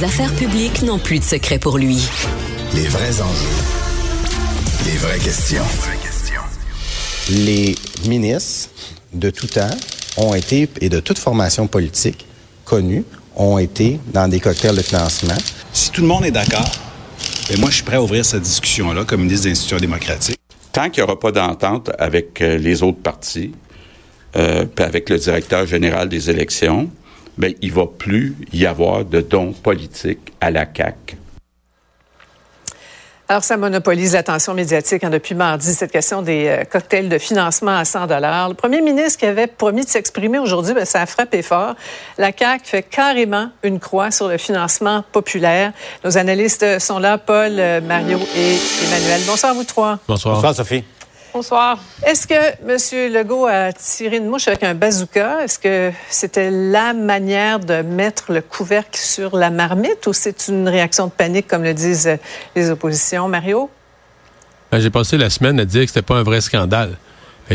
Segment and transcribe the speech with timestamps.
[0.00, 2.08] Les affaires publiques n'ont plus de secret pour lui.
[2.74, 3.48] Les vrais enjeux.
[4.86, 5.62] Les vraies questions.
[7.28, 7.74] Les
[8.08, 8.70] ministres
[9.12, 9.76] de tout temps
[10.16, 12.24] ont été, et de toute formation politique
[12.64, 13.04] connue,
[13.36, 15.36] ont été dans des cocktails de financement.
[15.74, 16.70] Si tout le monde est d'accord,
[17.50, 20.40] ben moi, je suis prêt à ouvrir cette discussion-là comme ministre des institutions démocratiques.
[20.72, 23.52] Tant qu'il n'y aura pas d'entente avec euh, les autres partis,
[24.36, 26.88] euh, puis avec le directeur général des élections,
[27.40, 31.16] ben, il va plus y avoir de dons politiques à la CAQ.
[33.28, 37.76] Alors, ça monopolise l'attention médiatique hein, depuis mardi, cette question des euh, cocktails de financement
[37.78, 41.40] à 100 Le premier ministre qui avait promis de s'exprimer aujourd'hui, ben, ça a frappé
[41.42, 41.76] fort.
[42.18, 45.72] La CAQ fait carrément une croix sur le financement populaire.
[46.04, 49.20] Nos analystes sont là, Paul, euh, Mario et Emmanuel.
[49.26, 50.00] Bonsoir à vous trois.
[50.08, 50.34] Bonsoir.
[50.34, 50.82] Bonsoir, Sophie.
[51.32, 51.78] Bonsoir.
[52.04, 53.12] Est-ce que M.
[53.12, 55.44] Legault a tiré une mouche avec un bazooka?
[55.44, 60.68] Est-ce que c'était la manière de mettre le couvercle sur la marmite ou c'est une
[60.68, 62.18] réaction de panique, comme le disent
[62.56, 63.28] les oppositions?
[63.28, 63.70] Mario?
[64.72, 66.96] Ben, j'ai passé la semaine à dire que c'était pas un vrai scandale.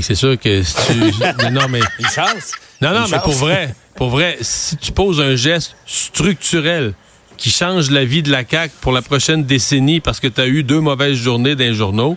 [0.00, 0.92] c'est sûr que si tu...
[1.50, 1.80] non, mais...
[1.98, 2.52] Une chance?
[2.80, 6.94] Non, non, mais pour vrai, pour vrai, si tu poses un geste structurel
[7.36, 10.46] qui change la vie de la CAQ pour la prochaine décennie parce que tu as
[10.46, 12.16] eu deux mauvaises journées dans les journaux,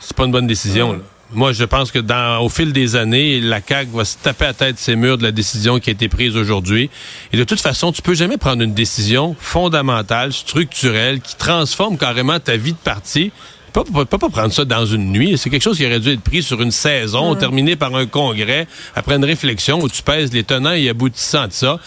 [0.00, 1.00] c'est pas une bonne décision.
[1.30, 4.54] Moi, je pense que dans, au fil des années, la CAQ va se taper à
[4.54, 6.88] tête ses murs de la décision qui a été prise aujourd'hui.
[7.34, 12.40] Et de toute façon, tu peux jamais prendre une décision fondamentale, structurelle, qui transforme carrément
[12.40, 13.30] ta vie de parti
[13.72, 15.38] pas, pas, pas, prendre ça dans une nuit.
[15.38, 17.38] C'est quelque chose qui aurait dû être pris sur une saison, mm.
[17.38, 21.52] terminé par un congrès, après une réflexion où tu pèses les tenants et aboutissants de
[21.52, 21.78] ça.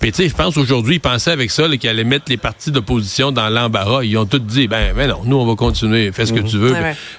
[0.00, 2.70] Puis tu sais, je pense aujourd'hui, ils pensaient avec ça qu'ils allaient mettre les partis
[2.70, 4.04] d'opposition dans l'embarras.
[4.04, 6.50] Ils ont tous dit, ben, ben non, nous on va continuer, fais ce que mm-hmm.
[6.50, 6.74] tu veux.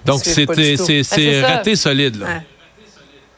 [0.05, 2.27] Donc c'était, c'est, c'est ben, raté solide là.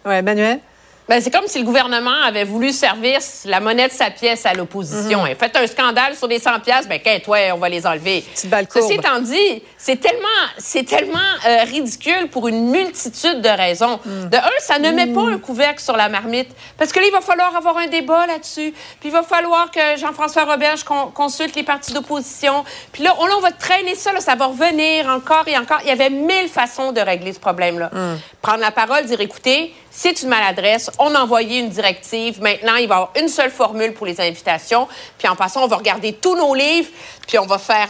[0.06, 0.60] Ouais, ouais Manuel?
[1.08, 4.54] Ben, c'est comme si le gouvernement avait voulu servir la monnaie de sa pièce à
[4.54, 5.24] l'opposition.
[5.24, 8.26] Mm Faites un scandale sur des 100 pièces, ben qu'est-ce toi, on va les enlever?
[8.34, 10.28] Ceci étant dit, c'est tellement,
[10.58, 14.00] c'est tellement euh, ridicule pour une multitude de raisons.
[14.06, 14.30] Mm.
[14.30, 15.34] De un, ça ne met pas mm.
[15.34, 18.74] un couvercle sur la marmite, parce que là, il va falloir avoir un débat là-dessus.
[19.00, 22.66] Puis il va falloir que Jean-François Roberge consulte les partis d'opposition.
[22.92, 25.80] Puis là, on, on, va traîner ça, là, ça va revenir encore et encore.
[25.84, 27.92] Il y avait mille façons de régler ce problème-là.
[27.94, 28.18] Mm.
[28.42, 30.92] Prendre la parole, dire, écoutez, c'est une maladresse.
[31.00, 32.40] On a envoyé une directive.
[32.40, 34.88] Maintenant, il va y avoir une seule formule pour les invitations.
[35.18, 36.90] Puis en passant, on va regarder tous nos livres,
[37.28, 37.88] puis on va faire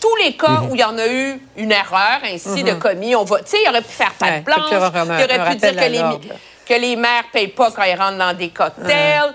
[0.00, 0.70] tous les cas mhm.
[0.70, 2.78] où il y en a eu une erreur ainsi de mhm.
[2.78, 3.14] commis.
[3.14, 4.70] On va, tu sais, il aurait pu faire pas de blanche.
[4.70, 6.02] Il aurait pu dire que les,
[6.66, 9.34] que les maires payent pas quand ils rentrent dans des cocktails.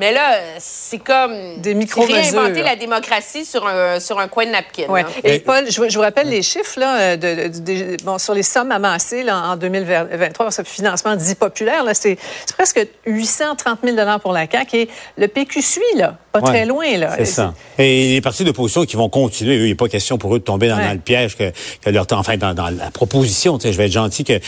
[0.00, 4.50] Mais là, c'est comme des micro réinventer la démocratie sur un, sur un coin de
[4.50, 4.86] napkin.
[4.88, 5.04] Ouais.
[5.24, 9.50] Et Paul, je, vous rappelle les chiffres là, de, bon, sur les sommes amassées là,
[9.50, 11.84] en 2023 ce financement dit populaire.
[11.92, 12.16] C'est
[12.54, 14.88] presque 830 000 pour la CAQ et
[15.18, 16.96] le PQ suit, là, pas très loin.
[16.96, 17.16] Là.
[17.18, 17.52] C'est ça.
[17.76, 20.44] Et les partis d'opposition qui vont continuer, eux, il n'est pas question pour eux de
[20.44, 21.52] tomber dans, le piège que,
[21.84, 24.40] que leur enfin dans, dans la proposition, je vais être gentil que,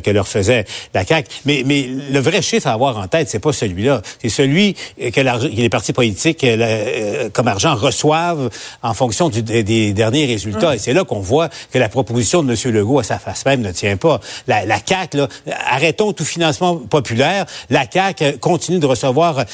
[0.00, 1.28] que, leur faisait la CAQ.
[1.44, 4.02] Mais, mais le vrai chiffre à avoir en tête, c'est pas celui-là.
[4.20, 8.50] C'est celui que, les partis politiques, euh, euh, comme argent, reçoivent
[8.82, 10.74] en fonction des, derniers résultats.
[10.74, 12.74] Et c'est là qu'on voit que la proposition de M.
[12.74, 14.20] Legault à sa face même ne tient pas.
[14.46, 15.28] La, la CAQ, là,
[15.68, 17.46] arrêtons tout financement populaire.
[17.70, 19.44] La CAQ continue de recevoir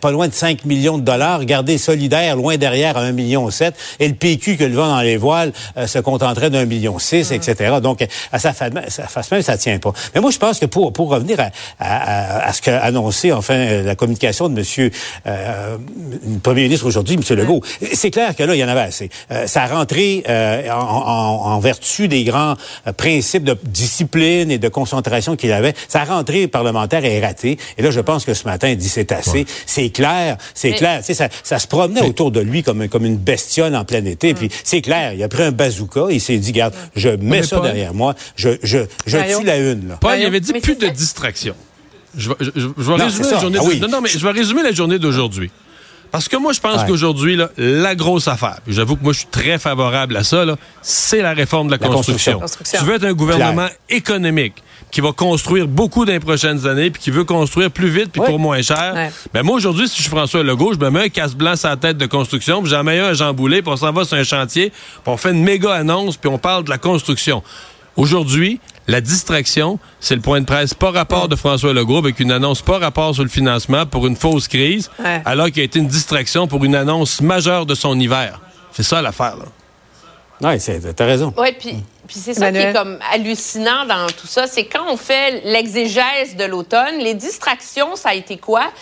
[0.00, 3.48] pas loin de 5 millions de dollars, gardez solidaire loin derrière à 1,7 million.
[3.98, 7.32] Et le PQ que le vent dans les voiles euh, se contenterait d'un million six,
[7.32, 7.76] etc.
[7.82, 9.92] Donc, à sa, face même, ça tient pas.
[10.14, 13.82] Mais moi, je pense que pour, pour revenir à, à, à ce qu'a annoncé, enfin,
[13.82, 14.89] la communication de M
[15.26, 15.76] euh,
[16.42, 17.36] premier ministre aujourd'hui, M.
[17.36, 17.62] Legault.
[17.92, 19.10] C'est clair que là, il y en avait assez.
[19.30, 22.54] Euh, ça a rentré euh, en, en, en, vertu des grands
[22.86, 25.74] euh, principes de discipline et de concentration qu'il avait.
[25.88, 27.58] Sa rentrée parlementaire est ratée.
[27.78, 29.46] Et là, je pense que ce matin, il dit c'est assez.
[29.66, 31.00] C'est clair, c'est clair.
[31.02, 34.34] Ça, ça se promenait autour de lui comme, comme une bestiole en plein été.
[34.34, 37.60] Puis c'est clair, il a pris un bazooka, il s'est dit, garde, je mets ça
[37.60, 39.88] derrière moi, je, je, je tue la une.
[39.88, 39.98] Là.
[40.00, 41.54] Paul, il avait dit plus de distraction.
[42.16, 42.34] Je, vais
[42.94, 43.58] résumer la journée.
[43.82, 45.50] Ah non, mais je vais résumer la journée d'aujourd'hui.
[46.10, 49.58] Parce que moi, je pense qu'aujourd'hui, la grosse affaire, j'avoue que moi, je suis très
[49.58, 50.44] favorable à ça,
[50.82, 52.40] c'est la réforme de la, construction.
[52.64, 54.54] Tu veux être un gouvernement économique
[54.90, 58.20] qui va construire beaucoup dans les prochaines années, puis qui veut construire plus vite, puis
[58.20, 59.10] pour moins cher.
[59.32, 61.76] Ben moi, aujourd'hui, si je suis François Legault, je me mets un casse-blanc sur la
[61.76, 64.16] tête de construction, puis j'en mets un à Jean Boulet, puis on s'en va sur
[64.16, 67.42] un chantier, puis on fait une méga annonce, puis on parle de la construction.
[67.96, 68.60] Aujourd'hui,
[68.90, 72.60] la distraction, c'est le point de presse pas rapport de François Legault avec une annonce
[72.60, 74.90] pas rapport sur le financement pour une fausse crise,
[75.24, 78.40] alors qu'il a été une distraction pour une annonce majeure de son hiver.
[78.72, 79.44] C'est ça l'affaire, là.
[80.42, 80.56] Oui,
[80.96, 81.32] t'as raison.
[81.36, 85.42] Oui, puis, c'est ça qui est comme hallucinant dans tout ça, c'est quand on fait
[85.44, 88.72] l'exégèse de l'automne, les distractions, ça a été quoi?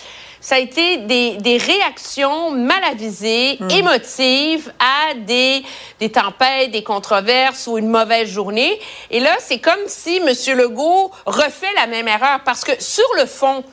[0.40, 3.70] Ça a été des, des réactions mal avisées, hmm.
[3.70, 5.62] émotives à des,
[6.00, 8.79] des tempêtes, des controverses ou une mauvaise journée.
[9.11, 10.58] Et là, c'est comme si M.
[10.58, 13.64] Legault refait la même erreur parce que sur le fond,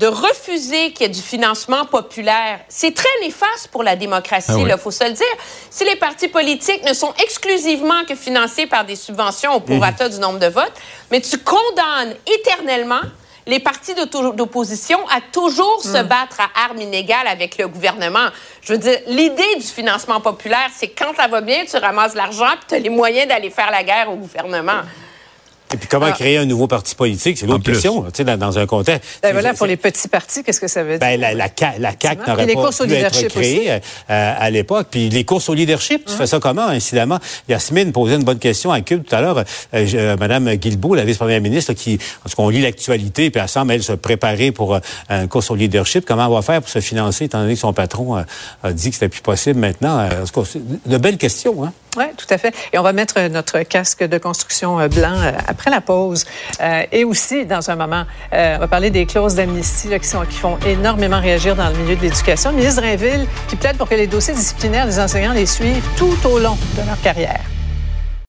[0.00, 4.72] de refuser qu'il y ait du financement populaire, c'est très néfaste pour la démocratie, il
[4.72, 5.26] ah faut se le dire.
[5.68, 10.14] Si les partis politiques ne sont exclusivement que financés par des subventions au prorata mhm.
[10.14, 10.72] du nombre de votes,
[11.10, 13.02] mais tu condamnes éternellement
[13.46, 16.06] les partis d'opposition à toujours se mm.
[16.06, 18.28] battre à armes inégales avec le gouvernement.
[18.62, 22.50] Je veux dire, l'idée du financement populaire, c'est quand ça va bien, tu ramasses l'argent,
[22.52, 24.82] puis tu as les moyens d'aller faire la guerre au gouvernement.
[25.72, 26.12] Et puis comment ah.
[26.12, 29.20] créer un nouveau parti politique, c'est l'autre question, tu sais, dans, un contexte.
[29.22, 31.00] Ben voilà, pour les petits partis, qu'est-ce que ça veut dire?
[31.00, 33.78] Ben, la, la, la CAQ n'aurait pas pu être créée euh,
[34.08, 34.88] à l'époque.
[34.90, 37.18] Puis les courses au leadership, tu fais ça comment, incidemment?
[37.48, 39.38] Yasmine posait une bonne question à Cube tout à l'heure.
[39.38, 39.44] Euh,
[39.94, 43.82] euh Madame Guilbeault, la vice-première ministre, qui, parce qu'on lit l'actualité, puis elle semble, elle,
[43.82, 46.04] se préparer pour euh, une course au leadership.
[46.04, 48.16] Comment elle va faire pour se financer, étant donné que son patron
[48.62, 50.08] a dit que c'était plus possible maintenant?
[50.08, 50.42] En
[50.86, 51.72] de belles questions, hein?
[51.96, 52.54] Oui, tout à fait.
[52.72, 56.24] Et on va mettre notre casque de construction euh, blanc euh, après la pause.
[56.60, 60.58] Euh, et aussi, dans un moment, on va parler des clauses d'amnistie qui, qui font
[60.66, 62.50] énormément réagir dans le milieu de l'éducation.
[62.50, 62.82] Le ministre
[63.48, 66.86] qui plaide pour que les dossiers disciplinaires des enseignants les suivent tout au long de
[66.86, 67.49] leur carrière.